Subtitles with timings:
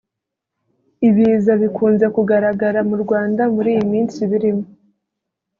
[1.07, 4.65] Ibiza bikunze kugaragara mu Rwanda muri iyi minsi birimo